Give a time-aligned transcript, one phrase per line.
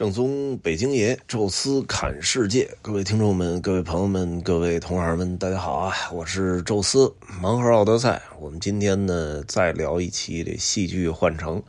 [0.00, 2.66] 正宗北京爷，宙斯侃世界。
[2.80, 5.94] 各位听众们、各位朋友们、各位同行们，大家好啊！
[6.10, 8.22] 我是宙斯，盲盒奥德赛。
[8.40, 11.62] 我们今天呢，再聊一期这戏剧幻城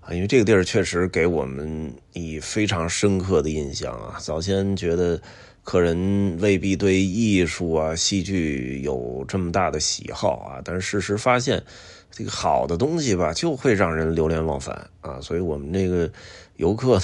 [0.00, 4.16] 啊，因为这个地儿确实给我们以非常深刻的印象啊。
[4.18, 5.22] 早先觉得
[5.62, 11.62] 客人未必对艺术啊、戏剧有这么大的喜好啊，但是事实发现，
[12.10, 15.20] 这个好的东西吧，就会让人流连忘返啊。
[15.20, 16.10] 所以我们这个。
[16.58, 17.02] 游客呢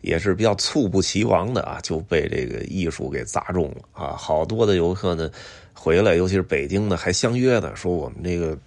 [0.00, 4.16] 也是比较猝不及防的啊，就被这个艺术给砸中了啊！
[4.16, 5.30] 好多的游客呢
[5.72, 8.58] 回来，尤其是北京的，还相约呢，说我们这个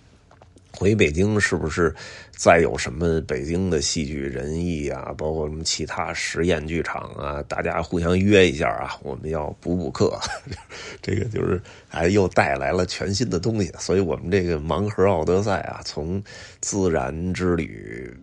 [0.72, 1.94] 回北京是不是
[2.32, 10.18] 再有什么北京的戏剧人艺啊，包括什么其他实验剧场啊，大家互相约一下啊，我们要补补课。
[11.02, 16.24] 这个就是哎，又带来了全新的东西，所以我们这个盲盒奥德赛啊，从
[16.62, 18.14] 自然之旅。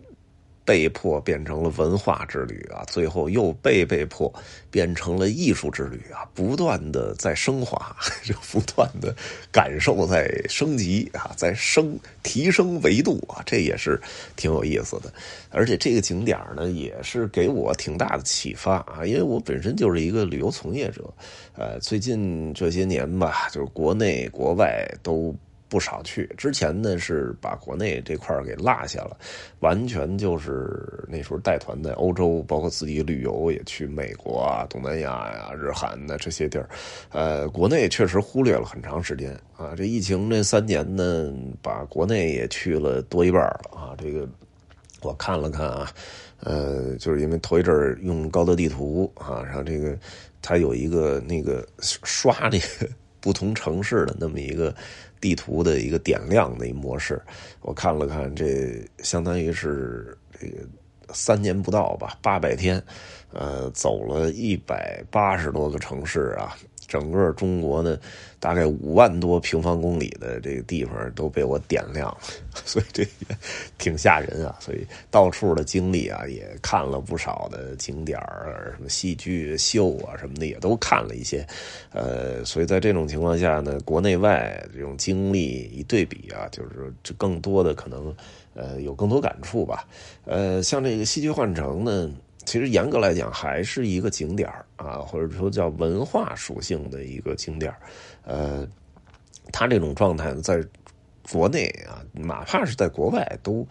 [0.67, 4.31] 被迫变成了文化之旅啊，最后又被被迫
[4.69, 9.15] 变成了艺术之旅啊，不断的在升华，就不断的
[9.49, 13.97] 感受在升级啊，在升提升维度啊，这也是
[14.35, 15.13] 挺有意思的。
[15.51, 21.01] 而且这个景点呢，也是给我挺大的启发啊，因为我本身就是一个旅游从业者，
[21.55, 25.33] 呃，最近这些年吧，就是国内国外都。
[25.69, 29.17] 不少去，之前呢是把国内这块给落下了，
[29.59, 36.69] 完全就是那时候带团在欧洲，包括自己旅游也去美国啊、东南亚呀、日韩的这些地儿，
[37.11, 39.73] 呃，国内确实忽略了很长时间啊。
[39.75, 43.95] 这疫情这三年呢，把国内也去了多一半了啊。
[43.97, 44.27] 这个
[45.01, 45.91] 我看了看啊，
[46.39, 49.97] 呃，就是因为头一阵用高德地图啊，然后这个
[50.41, 52.89] 它有一个那个刷这个
[53.27, 54.73] 不同城市的那么一个。
[55.19, 57.19] 地图的一个点亮的一模式，
[57.61, 60.57] 我看了看，这相当于是这个
[61.11, 62.79] 三年不到吧，八百天，
[63.33, 66.55] 呃，走了一百八十多个城市啊。
[66.87, 67.99] 整个中国呢，
[68.39, 72.17] 大概五万多平方公里的这个地方都被我点亮了，
[72.63, 73.37] 所以这也
[73.77, 74.55] 挺吓人啊。
[74.61, 78.17] 所以到处的经历啊，也看了不少的景点
[78.73, 81.45] 什么戏剧秀啊什么的也都看了一些。
[81.91, 88.15] 呃，所以在这种情况下呢，国内外这种经历一对比啊，就是这更多的可能
[88.53, 89.85] 呃有更多感触吧。
[90.23, 92.09] 呃，像这个戏剧幻城呢。
[92.47, 97.75] 其实严格来讲，还是一个景点啊，或者说叫文化属性的一个景点
[98.23, 98.65] 呃，
[99.51, 100.63] 它这种状态，在
[101.29, 103.67] 国内啊，哪怕是在国外，都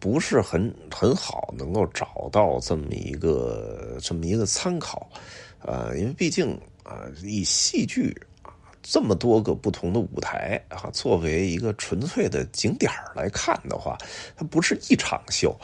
[0.00, 5.08] 不是很很好能够找到这么一个这么一个参考。
[5.60, 8.12] 呃，因为毕竟啊，以戏剧。
[8.88, 13.98] 这么多个不同的舞台啊，作为一个纯粹的景点来看的话，
[14.36, 15.54] 它不是一场秀。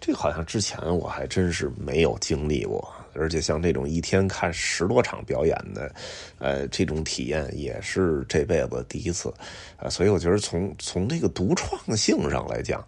[0.00, 5.94] 这个好像之前我还真是没有经历过，而且像这种一天看十多场表演的，
[6.38, 9.32] 呃，这种体验也是这辈子第一次
[9.76, 9.90] 啊。
[9.90, 12.82] 所以我觉得从从这个独创性上来讲，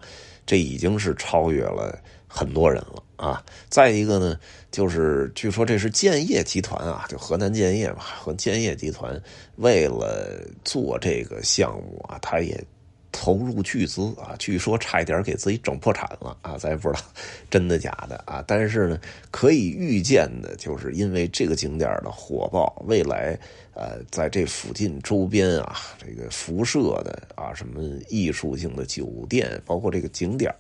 [0.47, 3.43] 这已经是超越了很多人了啊。
[3.69, 4.37] 再一个呢。
[4.73, 9.21] 就是据说这是建业集团啊，就河南建业吧，和建业集团
[9.57, 12.59] 为了做这个项目啊，他也。
[13.13, 17.01] 投入巨资啊，据说差一点给自己整破产了啊，咱也不知道
[17.51, 18.43] 真的假的啊。
[18.47, 18.99] 但是呢，
[19.31, 23.39] 可以预见的就是因为这个景点的火爆，未来
[23.75, 30.53] 呃，在这附近周边啊，这个辐射的啊，什么艺术性的酒店，包括这个景点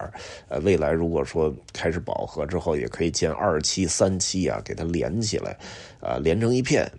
[0.48, 5.56] 呃，未来如果说开始饱和之后，也可以建二期、三期啊，给它连起来，
[6.00, 6.90] 啊，连成一片。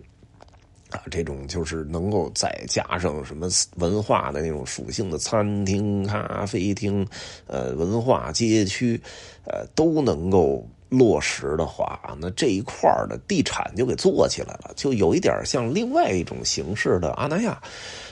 [0.94, 7.04] 啊，这种就是能够再加上什么文化的那种属性的餐厅、咖啡厅，
[7.48, 9.00] 呃，文化街区，
[9.44, 17.60] 呃，都能够落实的话，那这一块的地产就给做起来了，就有一点像另外一种形式的阿那亚，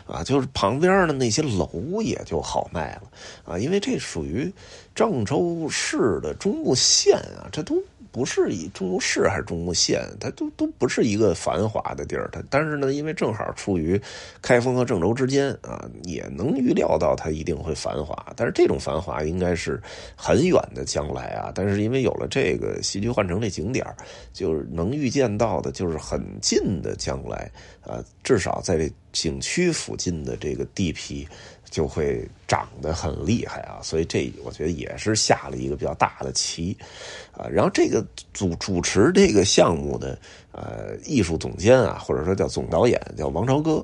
[0.04, 3.02] 啊，就是旁边的那些楼也就好卖了，
[3.44, 4.52] 啊，因为这属于
[4.92, 7.80] 郑州市的中部县啊，这都。
[8.12, 12.28] 不是以中牟市还是中牟县，它都都不是一个繁华的地儿。
[12.30, 13.98] 它但是呢，因为正好处于
[14.42, 18.14] 开封和郑州之间啊，也能预料到它一定会繁华。
[18.36, 19.82] 但是这种繁华应该是
[20.14, 21.50] 很远的将来啊。
[21.54, 23.86] 但是因为有了这个戏剧幻城这景点
[24.32, 27.50] 就是能预见到的，就是很近的将来
[27.80, 31.26] 啊，至少在这景区附近的这个地皮。
[31.72, 36.76] 就会长得很厉害啊，所以这我觉得也是下了一个比较大的棋，
[37.32, 40.18] 啊，然后这个主主持这个项目的
[40.52, 43.82] 呃艺术总监啊，或者说叫总导演叫王朝歌，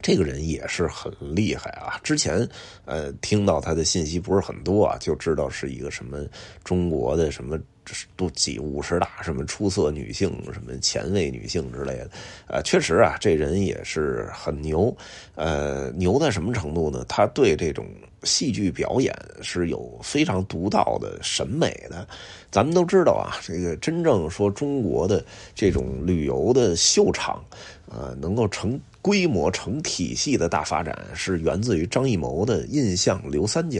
[0.00, 1.98] 这个人也是很厉害啊。
[2.04, 2.48] 之前
[2.84, 6.24] 呃听到他的信息不是很多啊，就知道是一个什么
[6.62, 12.10] 中国的什么这是都几五十大，什么出色女性，什么前卫女性之类的，
[12.46, 14.96] 呃，确实啊，这人也是很牛，
[15.34, 17.04] 呃，牛在什么程度呢？
[17.08, 17.86] 他对这种
[18.22, 22.06] 戏剧表演是有非常独到的审美的。
[22.50, 27.44] 咱们都知道啊，这个真正说中国的这种旅游的秀场，
[27.90, 28.80] 呃，能够成。
[29.04, 33.78] 规模成体系的大发展是源自于张艺谋的印象刘三姐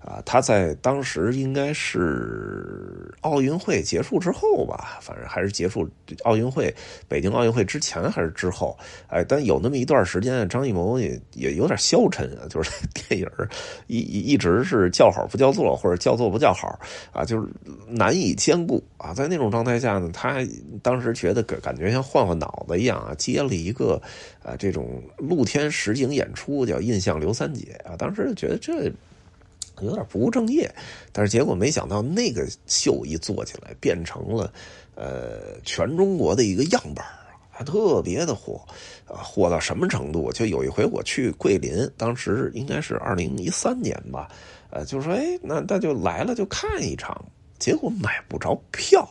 [0.00, 5.86] 啊，他在当时应该是奥运会结束之后吧，反正还是结束
[6.22, 6.74] 奥运会，
[7.06, 8.74] 北京奥运会之前还是之后，
[9.08, 13.28] 哎，但有那么一段时间，张艺谋也也有点消沉啊，就是电影
[13.86, 16.78] 一一直是叫好不叫座，或者叫座不叫好
[17.12, 17.46] 啊，就是
[17.86, 20.38] 难以兼顾啊，在那种状态下呢，他
[20.82, 24.00] 当时觉得感感觉像换换脑子一样啊，接了一个
[24.42, 24.56] 啊。
[24.56, 28.90] 这种露天实景演出叫《印象刘三姐》啊，当时就觉得这
[29.82, 30.72] 有点不务正业，
[31.12, 34.52] 但是结果没想到那个秀一做起来，变成了
[34.94, 37.04] 呃全中国的一个样板
[37.50, 38.64] 还特别的火
[39.06, 40.32] 啊，火到什么程度？
[40.32, 44.28] 就有一回我去桂林，当时应该是二零一三年吧，
[44.70, 47.24] 呃，就说哎，那那就来了就看一场，
[47.58, 49.08] 结果买不着票，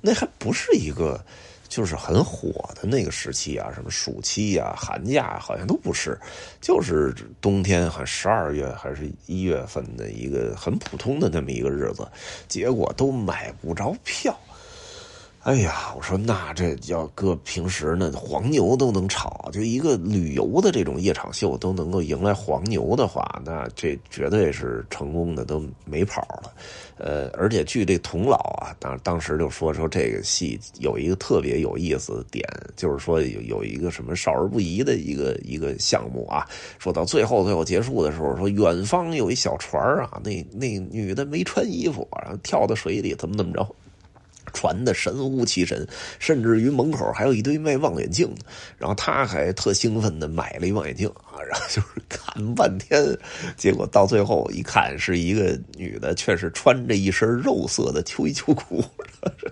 [0.00, 1.24] 那还不是一个。
[1.72, 6.20] 就是很火的那个时期啊，什么暑期啊、寒假好像都不是，
[6.60, 12.06] 就是冬天，还十二月还是一月份的一个很普通的那么一个日子，
[12.46, 14.38] 结果都买不着票。
[15.42, 26.52] 哎呀，我说那这要搁平时呢，黄牛都能炒，就一个旅游的这种夜场秀都能够迎来黄牛的话，那这绝对是成功的都没跑了。
[26.96, 36.46] 呃，而且据这童老啊，当当时就说说这个戏有一个特别有意思的点，就是说有有一个什么少儿不宜的一个一个项目啊，
[36.78, 43.66] 说到最后最后结束的时候，说远方有一小船啊，那那女的没穿衣服，然后跳到水里，怎么怎么着。
[44.52, 45.86] 传的神乎其神，
[46.18, 48.42] 甚至于门口还有一堆卖望远镜的，
[48.78, 53.16] 然后他还特兴奋的买了一望远镜啊，然后就是看半天，
[53.56, 58.84] 结果到最后一看是一个女的，却是穿着一身肉色的秋衣秋裤，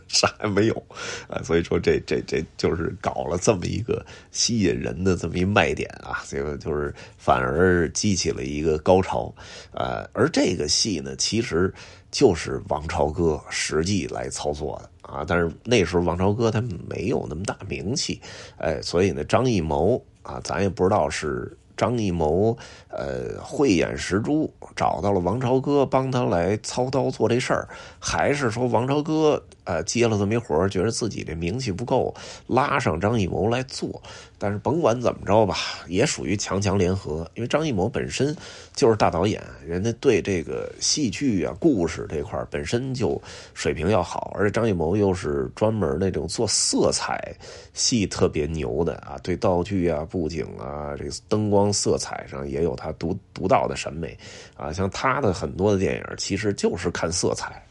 [0.08, 0.86] 啥也没有
[1.28, 9.34] 啊，所以说这这这就是搞了这么一个吸引人的这么一卖点啊，结果就是反而激起了一个高潮，
[9.72, 11.72] 呃，而这个戏呢，其实。
[12.10, 18.20] 就是王朝歌实际来操作的啊，但是那时候王朝歌他没有那么大名气，
[18.58, 22.56] 哎，所以呢，张艺谋啊，咱也不知道是张艺谋
[22.88, 27.68] 呃慧眼识珠找到了王朝歌帮他来操刀做这事儿，
[27.98, 29.42] 还是说王朝歌。
[29.70, 32.12] 呃，接了这么一活觉得自己这名气不够，
[32.48, 34.02] 拉上张艺谋来做。
[34.36, 35.54] 但是甭管怎么着吧，
[35.86, 37.30] 也属于强强联合。
[37.34, 38.36] 因为张艺谋本身
[38.74, 43.20] 就是大导演，人家对这个戏剧啊、故事这块本身就
[43.54, 47.32] 水平要好，而且张艺谋又是专门那种做色彩
[47.72, 54.18] 戏特别牛的啊，对道具啊、布景啊、这个灯光色彩上也有他独独到的审美
[54.56, 54.72] 啊。
[54.72, 57.62] 像他的很多的电影，其实就是看色彩。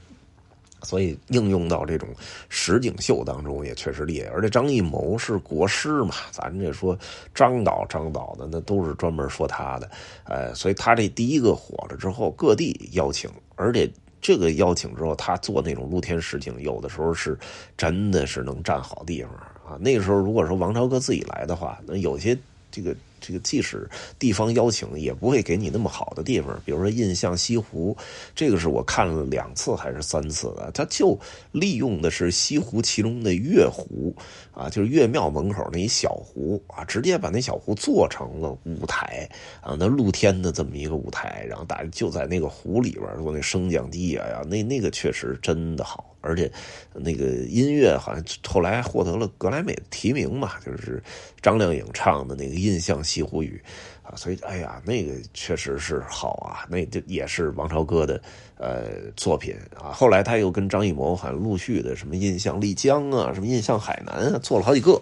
[0.84, 2.08] 所以应用到这种
[2.48, 6.98] 实景秀当中也确实厉害，而且张艺谋是国师嘛，咱这说
[7.34, 9.92] 张导张导的那都是专门说他的，
[10.24, 13.90] 呃，所以他这第一个火了之后，各地邀请，而且
[14.22, 17.38] 这个邀请之后，他做那种露天实景，有的时候是
[17.78, 19.78] 真的是能占好地方啊。
[19.80, 22.38] 那个时候如果说王朝哥自己来的话，那有些
[22.72, 22.96] 这个。
[23.20, 26.60] 这个即使地方邀请，也不会给你那么好的地方。
[26.66, 27.96] 比如说印象西湖，
[28.36, 31.18] 这个是我看了两次还是三次的，他就
[31.52, 34.16] 利用的是西湖其中的月湖
[34.54, 39.30] 啊，就是岳庙门口那一小湖啊，直接把那小湖做成了舞台
[39.62, 46.06] 啊，那露天的这么一个舞台，然后大家就在那个湖里边做那升降机啊呀，那那个确实真的好。
[46.22, 46.52] 而且，
[46.94, 51.02] 那个音乐好像后来获得了格莱美的提名嘛，就是
[51.42, 53.62] 张靓颖唱的那个《印象西湖雨》
[54.08, 58.22] 啊，所以哎呀，那个确实是好啊，那这也是王朝歌的
[58.58, 59.92] 呃作品啊。
[59.92, 65.02] 后来他又跟张艺谋好像陆续的什么《印象丽江》啊，什么《印象海南》啊，做了好几个。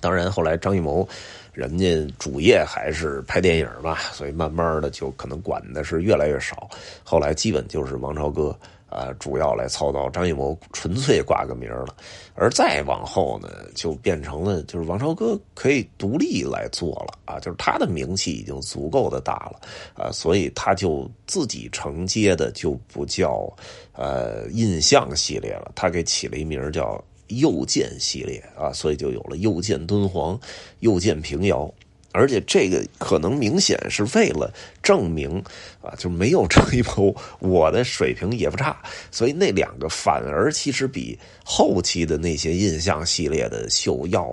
[0.00, 1.06] 当然后来张艺谋
[1.52, 6.70] 人家主业还是拍电影嘛，所以慢慢的就可能管的是越来越少。
[7.02, 8.56] 后来基本就是王朝歌。
[8.90, 11.94] 啊，主要来操刀，张艺谋纯粹挂个名了，
[12.34, 19.60] 而再往后呢，就变成了就是王朝歌可以独立来做了啊，就是他的名气已经足够的大了
[19.94, 23.48] 啊，所以他就自己承接的就不叫
[23.92, 30.36] 呃印象系列了，他给起了一名叫又见系列啊，所以就有了又见敦煌、
[30.80, 31.72] 又见平遥。
[32.12, 34.52] 而且这个可能明显是为了
[34.82, 35.42] 证明
[35.80, 38.76] 啊，就没有张艺谋，我的水平也不差，
[39.10, 44.28] 所以那两个反而其实比后期的那些印象系列的秀要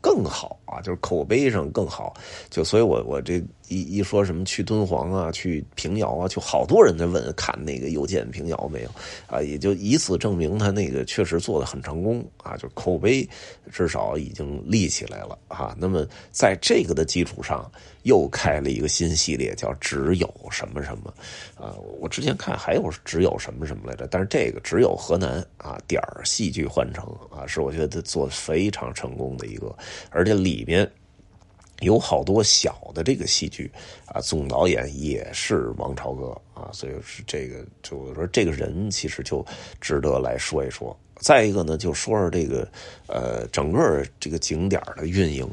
[0.00, 2.14] 更好啊，就是口碑上更好。
[2.50, 8.90] 就所以，我我这一一说什么去敦煌啊，去平遥啊，就好多人在问看那个又见平遥没有
[9.26, 13.28] 啊，也就以此证明他那个确实做的很成功啊，就口碑
[13.70, 15.76] 至少已经立起来了啊。
[15.78, 17.70] 那么在这个的基础上，
[18.02, 21.12] 又开了一个新系列，叫“只有什么什么”
[21.54, 21.74] 啊。
[22.00, 29.74] 我之前看还有“只有什么什么”来着，但是这个“只有河南”啊点儿戏剧换成啊，是我觉得做的非常成功的一个，
[30.10, 30.90] 而且里面
[31.80, 33.70] 有好多小的这个戏剧
[34.06, 39.44] 啊，总导演也是王朝歌啊，所以是这个，就我说这个人其实就
[39.80, 40.96] 值得来说一说。
[41.20, 42.68] 再一个呢，就说说这个，
[43.08, 45.48] 呃，整个这个景点的运营，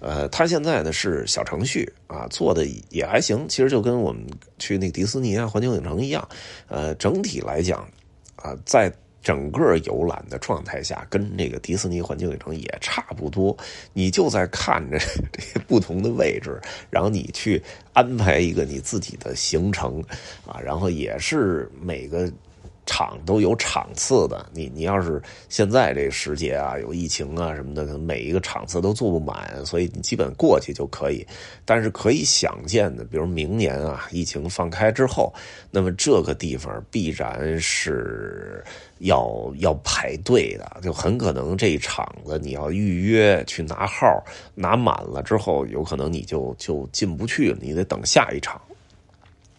[0.00, 3.48] 呃，他现在呢是小程序啊，做的也还行。
[3.48, 4.26] 其实就跟我们
[4.58, 6.28] 去那个迪士尼啊、环球影城一样，
[6.66, 7.88] 呃，整体来讲
[8.34, 8.92] 啊，在
[9.24, 13.56] 整个游览的状态下，跟那个迪士尼、环球影城也差不多。
[13.92, 14.98] 你就在看着
[15.32, 17.60] 这不同的位置，然后你去
[17.94, 20.00] 安排一个你自己的行程
[20.46, 22.30] 啊，然后也是每个。
[22.86, 31.26] 场都有场次的，你你要是现在这时节啊，有疫情啊什么的，可能每一个场次都坐不满，所以你基本过去就可以。
[31.64, 35.32] 但是可以想见的，比如明年啊，疫情放开之后，
[35.70, 38.62] 那么这个地方必然是
[38.98, 44.22] 要要排队的，就很可能这一场子你要预约去拿号，
[44.54, 48.60] 拿满了之后，有可能你就就进不去了，你得等下一场。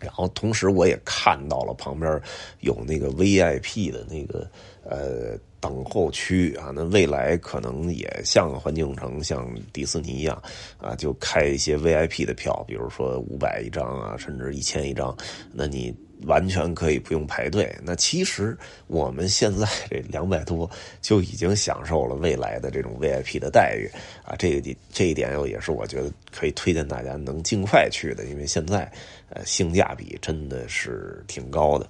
[0.05, 2.21] 然后同时我也看到了旁边
[2.59, 4.47] 有那个 VIP 的那个
[4.83, 10.41] 呃等候区啊，那未来可能也像环境城、像迪士尼一样
[10.77, 15.15] 啊，就开一些 VIP 的票，比如说五百一张啊，甚至一千一张，
[15.51, 15.93] 那你。
[16.24, 17.75] 完全可以不用排队。
[17.84, 18.57] 那其实
[18.88, 20.69] 我们现在这两百多
[21.01, 23.89] 就已经享受了未来的这种 VIP 的待遇
[24.24, 24.36] 啊！
[24.38, 28.91] 这个这一点也是我觉得可以推荐大家能尽快去的，因为现在
[29.29, 31.88] 呃性价比真的是挺高的。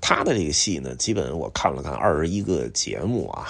[0.00, 3.46] 他的这个戏呢，基本我看了看二十一个节目啊。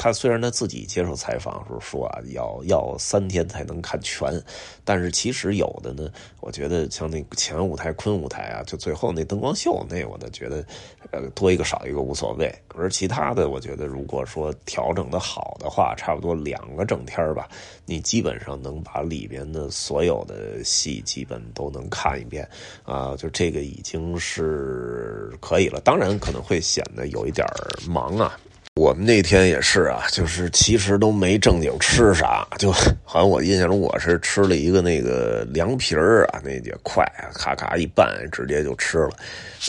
[0.00, 4.40] 他虽然他自己接受采访时候说啊，要要三天才能看全，
[4.84, 6.08] 但是其实有的呢，
[6.38, 10.64] 我觉得像那前舞台、昆舞台啊，就最后那灯光秀那，我倒觉得
[11.10, 12.54] 呃多一个少一个无所谓。
[12.74, 17.48] 而其他的，我觉得如果说调整的好的话，差不多两个整天吧，
[17.84, 22.48] 你基本上能把里边的所有的戏基本都能看一遍
[22.84, 23.16] 啊。
[23.16, 25.80] 就这个已经是可以了。
[25.80, 27.44] 当然可能会显得有一点
[27.88, 28.38] 忙啊。
[28.78, 32.70] 我们那天也是啊，就是其实都没正经吃啥，就
[33.02, 37.04] 好像我印象中我是吃了一个那个凉皮儿啊，那也快，
[37.34, 39.10] 咔咔一拌直接就吃了，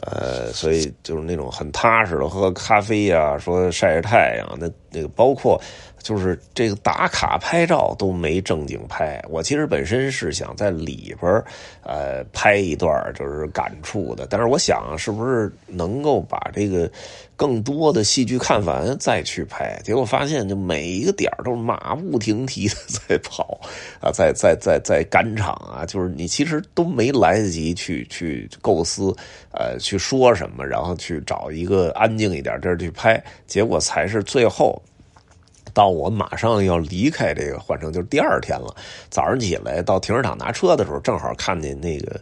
[0.06, 5.60] 呃，所以就是那种很踏实的喝咖啡呀，说晒晒太阳，那那个包括。
[6.02, 11.32] 就是这个打卡拍照都没正经拍，我其实本身是想在里边
[11.84, 16.90] 呃，拍一段就是感触的，但是我想是不是能够把这个
[17.36, 23.60] 更多的戏剧看完再去拍，结果发现就每一个点都是马不停蹄的在跑
[24.02, 29.16] 啊，在在在在赶场啊，就是你其实都没来得及去去构思，
[29.52, 34.82] 呃，去说什么，然后去找一个安静一点地儿去拍，结果才是最后。
[35.80, 38.76] 到我马上要离开这个换乘，就是第二天了。
[39.10, 42.20] 早上起来到停车场拿车的时候，正好看见那个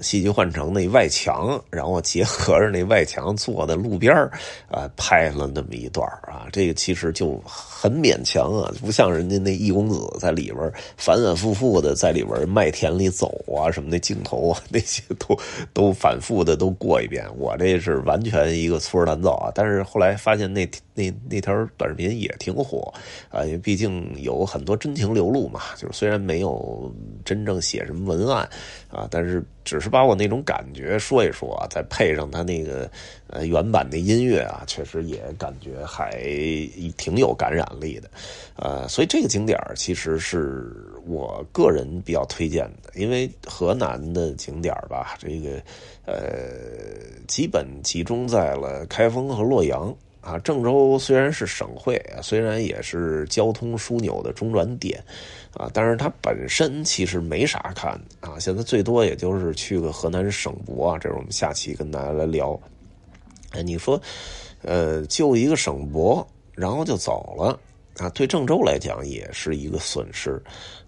[0.00, 4.14] 戏剧换乘那外墙，然后结合着那外墙坐在路边
[4.70, 6.46] 啊，拍了那么一段啊。
[6.52, 15.36] 这个其实就很勉强啊，不像人家那易公子在里边反反复复的在里边麦田里走啊，什么的镜头啊，那些都
[15.72, 17.26] 都反复的都过一遍。
[17.36, 19.50] 我这是完全一个粗制滥造啊。
[19.52, 20.64] 但是后来发现那
[21.00, 22.92] 那那条短视频也挺火。
[23.30, 26.92] 啊，因为毕竟有很多真情流露嘛，就是虽然没有
[27.24, 28.48] 真正写什么文案
[28.90, 32.90] 啊，但是只是把我那种感觉说一说啊，再配上他那个
[33.28, 36.10] 呃原版的音乐啊，确实也感觉还
[36.96, 38.10] 挺有感染力的，
[38.56, 40.72] 呃，所以这个景点其实是
[41.06, 45.62] 我个人比较推荐的，因为河南的景点吧，这个
[46.04, 46.14] 呃
[47.28, 49.94] 基本集中在了开封和洛阳。
[50.20, 55.02] 啊，郑州虽然是省会，虽然也是交通枢纽的中转点，
[55.54, 58.38] 啊，但是它本身其实没啥看啊。
[58.38, 62.58] 现在最多也就是去个河南省博啊，这是我们下期跟大家来聊。
[63.52, 64.00] 哎，你说，
[64.62, 67.58] 呃，就一个省博，然后就走了
[67.96, 68.08] 啊？
[68.10, 70.32] 对郑州来讲也是一个损失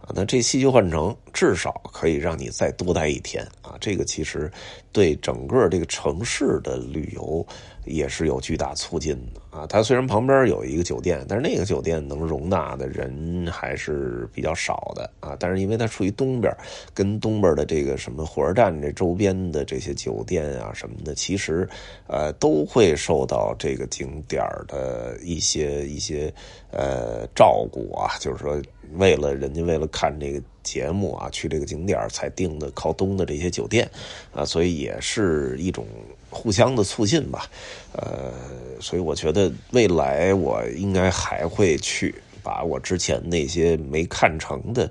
[0.02, 4.50] 啊，那这期就换成至少可以让你再多待一天啊，这个其实
[4.92, 7.44] 对整个这个城市的旅游
[7.84, 9.66] 也是有巨大促进的啊。
[9.66, 15.36] 它虽然旁边有一个酒店，但是那个酒店能容纳的人还是比较少的啊。
[15.40, 16.54] 但是因为它处于东边，
[16.92, 21.68] 跟东边的这个什么火车站这周边的这些酒店啊什么的，其实
[22.06, 26.32] 呃都会受到这个景点的一些一些
[26.70, 28.60] 呃照顾啊，就是说。
[28.96, 33.90] 为了人家为了看这个节目啊，去这个景点才订的靠东的这些酒店，
[34.32, 35.86] 啊，所以也是一种
[36.30, 37.46] 互相的促进吧，
[37.92, 38.32] 呃，
[38.80, 44.90] 所以我觉得未来我应该还会去把我之前那些没看成的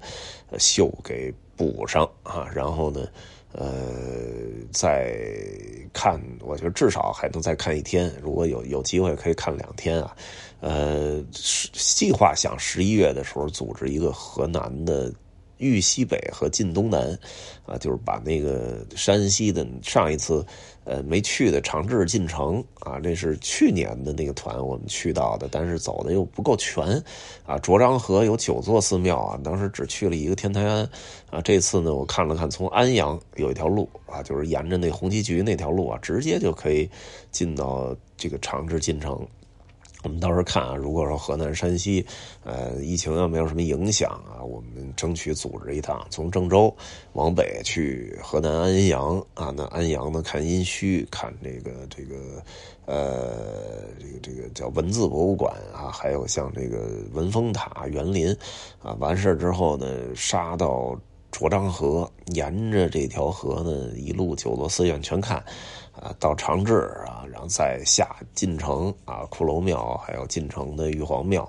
[0.58, 3.08] 秀给补上啊，然后呢。
[3.54, 3.68] 呃，
[4.72, 5.14] 再
[5.92, 8.10] 看，我觉得至少还能再看一天。
[8.24, 10.16] 如果有有机会，可以看两天啊。
[10.62, 11.22] 呃，
[11.74, 15.12] 计划想十一月的时候组织一个河南的。
[15.62, 17.18] 豫西北和晋东南，
[17.66, 20.44] 啊，就是把那个山西的上一次，
[20.84, 27.02] 呃，没去的长治晋城啊，这是去年的那个团我们去到的，但是走的又不够全，
[27.46, 30.90] 啊，卓漳河有九座寺庙啊，当时只去了一个天台庵，
[31.30, 36.90] 啊，这次呢，我看了看，从安阳有一条路啊，就是沿着那红旗渠那条路啊，直接就可以
[37.32, 39.26] 进到这个长治晋城。
[40.04, 42.06] 我们到时候看啊，如果说河南、山西，
[42.44, 46.76] 呃，疫情要没有什么影响啊，我们争取组织一趟，从郑州
[47.14, 49.54] 往北去河南安阳啊。
[49.56, 52.44] 那安阳呢，看殷墟，看这个这个，
[52.86, 58.36] 呃，这个这个叫文字博物馆啊，还有像这个文峰塔、园林
[58.82, 58.94] 啊。
[59.00, 61.00] 完事之后呢，杀到
[61.32, 65.44] 浊漳河，沿着这条河呢，一路九座寺院全看。
[65.94, 71.44] 啊，到长治啊，然后再下晋城啊，骷髅庙，还有晋城的玉皇庙，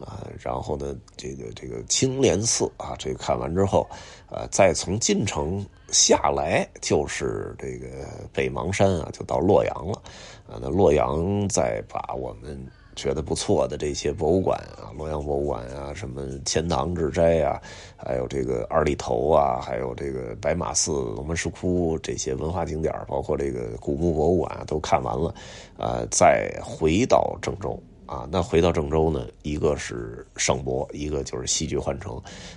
[0.00, 3.86] 啊，然后呢，这个这个青莲寺啊，这个看完之后，
[4.30, 7.86] 呃，再从晋城下来就是这个
[8.32, 10.02] 北邙山啊，就到洛阳了，
[10.48, 12.66] 啊，那洛阳再把我们。
[12.94, 17.60] 觉得不错的这些博物馆啊，洛阳博物馆啊，什么钱塘之斋啊，
[17.96, 25.34] 还有这个二里头啊，还有这个白马寺、龙门石窟这些文化景点，包括这个古墓博物馆都看完了，
[25.78, 32.16] 啊，再回到郑州啊，那回到郑州呢，一个是省博，一个就是戏剧换乘，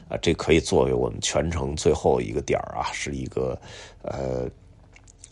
[0.09, 3.57] 啊，这可以作为我们全程最后一个点啊，是一个
[4.01, 4.49] 呃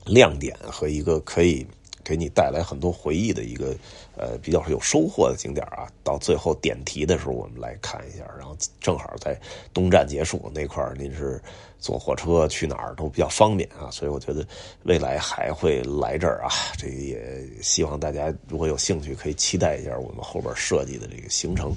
[0.05, 1.67] 亮点和一个可以。
[2.03, 3.75] 给你带来很多回忆的一个，
[4.17, 5.87] 呃，比较有收获的景点啊。
[6.03, 8.25] 到最后点题的时候，我们来看一下。
[8.37, 9.39] 然后正好在
[9.73, 11.41] 东站结束那块您是
[11.79, 13.89] 坐火车去哪儿都比较方便啊。
[13.89, 14.45] 所以我觉得
[14.83, 16.49] 未来还会来这儿啊。
[16.77, 21.73] 这也希望大家如果有兴趣，可以期待一下我们后边设计的这个行程。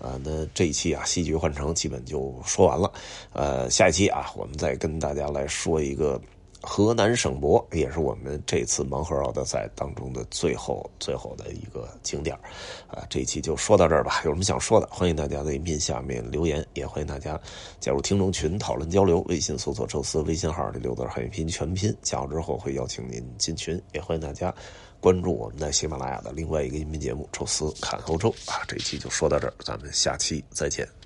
[0.00, 2.92] 啊，那这一期啊，戏剧换乘基本就说完了。
[3.32, 6.20] 呃，下一期啊，我们再跟大家来说一个。
[6.66, 12.34] 河南省博也是我们这次盲盒奥德赛当中的最后最后的一个景点
[12.88, 14.22] 啊，这一期就说到这儿吧。
[14.24, 17.38] 有什么想说的，欢迎大家在音频下面留言，也欢迎大家
[17.80, 19.20] 加入听众群讨论交流。
[19.28, 23.80] 微信搜索“宙斯”微信号这六字汉语拼音全拼，加入之后会邀请您进群。
[23.92, 24.52] 也欢迎大家
[25.00, 28.62] 关注我们在喜马拉雅的另外一个音频节目《宙斯看欧洲》啊。
[28.66, 31.03] 这一期就说到这儿，咱们下期再见。